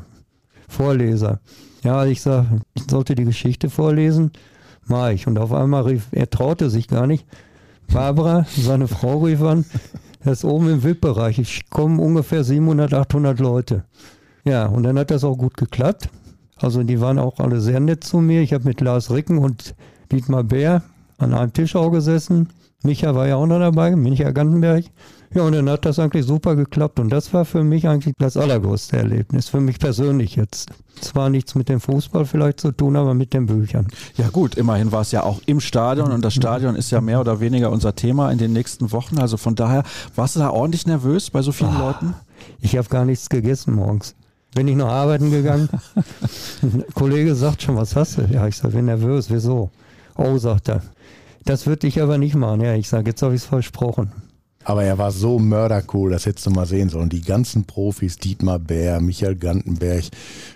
[0.74, 1.40] Vorleser.
[1.84, 4.32] Ja, ich sag, ich sollte die Geschichte vorlesen,
[4.86, 5.28] mach ich.
[5.28, 7.26] Und auf einmal rief, er traute sich gar nicht.
[7.92, 9.66] Barbara, seine Frau rief an,
[10.24, 11.40] er ist oben im VIP-Bereich.
[11.40, 13.84] Ich kommen ungefähr 700, 800 Leute.
[14.46, 16.10] Ja, und dann hat das auch gut geklappt.
[16.58, 18.42] Also die waren auch alle sehr nett zu mir.
[18.42, 19.76] Ich habe mit Lars Ricken und
[20.12, 20.82] Dietmar Bär
[21.18, 22.50] an einem Tisch auch gesessen.
[22.84, 24.86] Micha war ja auch noch dabei, Micha Gantenberg.
[25.34, 27.00] Ja, und dann hat das eigentlich super geklappt.
[27.00, 30.70] Und das war für mich eigentlich das allergrößte Erlebnis, für mich persönlich jetzt.
[31.02, 33.88] Zwar nichts mit dem Fußball vielleicht zu tun, aber mit den Büchern.
[34.16, 37.20] Ja gut, immerhin war es ja auch im Stadion und das Stadion ist ja mehr
[37.20, 39.18] oder weniger unser Thema in den nächsten Wochen.
[39.20, 39.84] Also von daher,
[40.16, 42.14] warst du da ordentlich nervös bei so vielen Ah, Leuten?
[42.62, 44.16] Ich habe gar nichts gegessen morgens.
[44.54, 45.68] Bin ich noch arbeiten gegangen.
[46.62, 48.22] Ein Kollege sagt schon, was hast du?
[48.32, 49.32] Ja, ich sage, bin nervös.
[49.32, 49.72] Wieso?
[50.16, 50.84] Oh, sagt er.
[51.44, 52.62] Das würde ich aber nicht machen.
[52.62, 54.12] Ja, ich sage, jetzt habe ich es versprochen.
[54.64, 57.10] Aber er war so mördercool, das hättest du mal sehen sollen.
[57.10, 60.06] Die ganzen Profis, Dietmar Bär, Michael Gantenberg,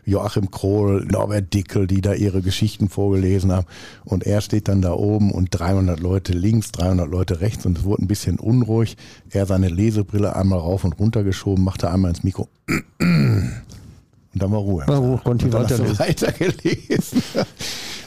[0.06, 3.68] Joachim Krohl, Norbert Dickel, die da ihre Geschichten vorgelesen haben.
[4.06, 7.84] Und er steht dann da oben und 300 Leute links, 300 Leute rechts und es
[7.84, 8.98] wurde ein bisschen unruhig.
[9.30, 12.48] Er seine Lesebrille einmal rauf und runter geschoben, machte einmal ins Mikro.
[14.38, 14.84] Und dann war Ruhe.
[14.88, 16.00] War Ruhe, konnte weiterlesen.
[16.00, 17.24] weitergelesen.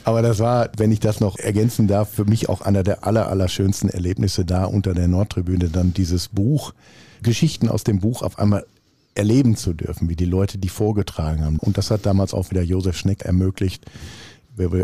[0.04, 3.28] Aber das war, wenn ich das noch ergänzen darf, für mich auch einer der aller,
[3.28, 6.72] aller schönsten Erlebnisse da unter der Nordtribüne, dann dieses Buch,
[7.22, 8.64] Geschichten aus dem Buch auf einmal
[9.14, 11.58] erleben zu dürfen, wie die Leute die vorgetragen haben.
[11.58, 13.84] Und das hat damals auch wieder Josef Schneck ermöglicht.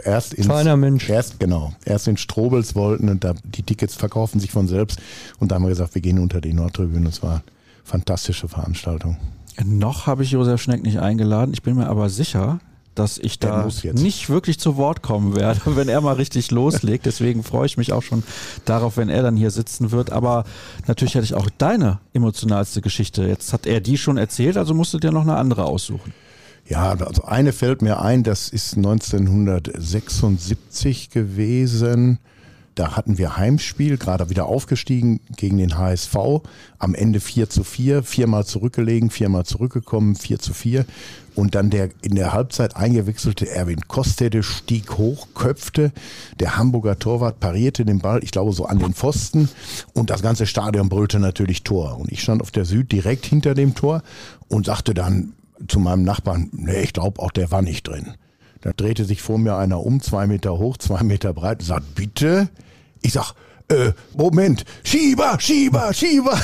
[0.04, 1.08] Erst ins, Feiner Mensch.
[1.10, 5.00] Erst, genau, erst in Strobels wollten und da, die Tickets verkaufen sich von selbst.
[5.38, 7.04] Und da haben wir gesagt, wir gehen unter die Nordtribüne.
[7.04, 7.42] Das war eine
[7.84, 9.18] fantastische Veranstaltung.
[9.64, 11.52] Noch habe ich Josef Schneck nicht eingeladen.
[11.52, 12.58] Ich bin mir aber sicher,
[12.98, 17.06] dass ich da nicht wirklich zu Wort kommen werde, wenn er mal richtig loslegt.
[17.06, 18.22] Deswegen freue ich mich auch schon
[18.64, 20.10] darauf, wenn er dann hier sitzen wird.
[20.10, 20.44] Aber
[20.86, 23.26] natürlich hätte ich auch deine emotionalste Geschichte.
[23.26, 26.12] Jetzt hat er die schon erzählt, also musst du dir noch eine andere aussuchen.
[26.68, 32.18] Ja, also eine fällt mir ein, das ist 1976 gewesen.
[32.76, 36.14] Da hatten wir Heimspiel, gerade wieder aufgestiegen gegen den HSV.
[36.78, 40.84] Am Ende 4 zu 4, viermal zurückgelegen, viermal zurückgekommen, 4 zu 4.
[41.34, 45.90] Und dann der in der Halbzeit eingewechselte Erwin Kostede stieg hoch, köpfte.
[46.38, 49.48] Der Hamburger Torwart parierte den Ball, ich glaube so an den Pfosten.
[49.94, 51.98] Und das ganze Stadion brüllte natürlich Tor.
[51.98, 54.02] Und ich stand auf der Süd direkt hinter dem Tor
[54.48, 55.32] und sagte dann
[55.66, 58.16] zu meinem Nachbarn, nee, ich glaube auch der war nicht drin.
[58.60, 61.94] Da drehte sich vor mir einer um, zwei Meter hoch, zwei Meter breit, und sagt,
[61.94, 62.50] bitte?
[63.06, 63.34] Ich sag,
[63.68, 66.36] äh, Moment, Schieber, Schieber, Schieber.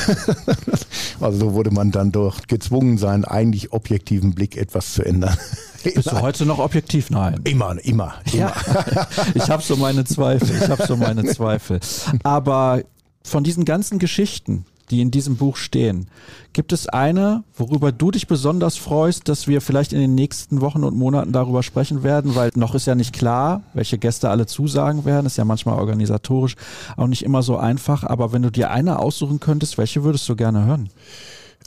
[1.21, 5.37] also so wurde man dann doch gezwungen, seinen eigentlich objektiven Blick etwas zu ändern.
[5.83, 7.11] Bist du heute noch objektiv?
[7.11, 7.41] Nein.
[7.43, 8.33] Immer, immer, immer.
[8.33, 8.55] Ja,
[9.35, 10.57] ich habe so meine Zweifel.
[10.63, 11.81] Ich habe so meine Zweifel.
[12.23, 12.85] Aber
[13.25, 16.07] von diesen ganzen Geschichten, die in diesem Buch stehen,
[16.53, 20.85] gibt es eine, worüber du dich besonders freust, dass wir vielleicht in den nächsten Wochen
[20.85, 25.07] und Monaten darüber sprechen werden, weil noch ist ja nicht klar, welche Gäste alle zusagen
[25.07, 25.27] werden.
[25.27, 26.57] Ist ja manchmal organisatorisch
[26.97, 28.05] auch nicht immer so einfach.
[28.05, 30.91] Aber wenn du dir eine aussuchen könntest, welche würdest du gerne hören?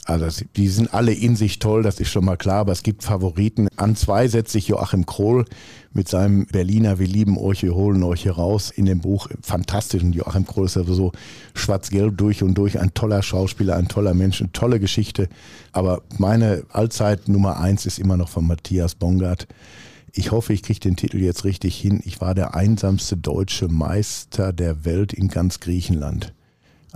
[0.06, 3.02] Also die sind alle in sich toll, das ist schon mal klar, aber es gibt
[3.02, 3.66] Favoriten.
[3.76, 5.44] An zwei setzt sich Joachim Krohl
[5.92, 9.26] mit seinem Berliner Wir lieben euch, wir holen euch hier raus in dem Buch.
[9.42, 10.04] Fantastisch.
[10.04, 11.10] Und Joachim Krohl ist ja so
[11.54, 15.28] schwarz-gelb durch und durch, ein toller Schauspieler, ein toller Mensch, eine tolle Geschichte.
[15.72, 19.48] Aber meine Allzeit Nummer eins ist immer noch von Matthias Bongard.
[20.12, 22.00] Ich hoffe, ich kriege den Titel jetzt richtig hin.
[22.04, 26.32] Ich war der einsamste deutsche Meister der Welt in ganz Griechenland.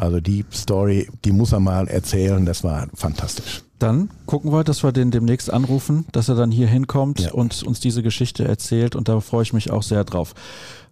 [0.00, 3.62] Also die Story, die muss er mal erzählen, das war fantastisch.
[3.78, 7.32] Dann gucken wir, dass wir den demnächst anrufen, dass er dann hier hinkommt Ja.
[7.32, 10.34] und uns diese Geschichte erzählt und da freue ich mich auch sehr drauf.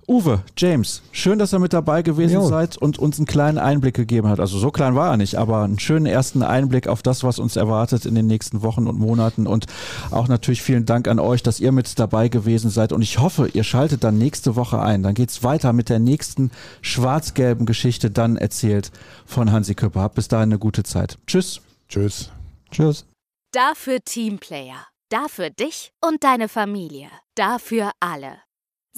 [0.08, 2.48] Uwe, James, schön, dass ihr mit dabei gewesen Jo.
[2.48, 4.40] seid und uns einen kleinen Einblick gegeben hat.
[4.40, 7.56] Also so klein war er nicht, aber einen schönen ersten Einblick auf das, was uns
[7.56, 9.46] erwartet in den nächsten Wochen und Monaten.
[9.46, 9.66] Und
[10.10, 12.92] auch natürlich vielen Dank an euch, dass ihr mit dabei gewesen seid.
[12.92, 15.02] Und ich hoffe, ihr schaltet dann nächste Woche ein.
[15.02, 18.90] Dann geht's weiter mit der nächsten schwarz-gelben Geschichte, dann erzählt
[19.26, 20.00] von Hansi Küpper.
[20.00, 21.18] Habt bis dahin eine gute Zeit.
[21.26, 21.60] Tschüss.
[21.90, 22.30] Tschüss.
[22.70, 23.04] Tschüss.
[23.52, 24.86] Dafür Teamplayer.
[25.10, 27.08] Dafür dich und deine Familie.
[27.34, 28.47] Dafür alle.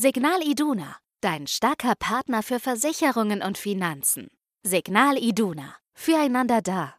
[0.03, 0.97] Signal Iduna.
[1.21, 4.29] Dein starker Partner für Versicherungen und Finanzen.
[4.63, 5.77] Signal Iduna.
[5.93, 6.95] Füreinander da.